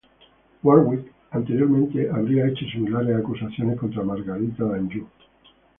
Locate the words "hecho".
2.47-2.65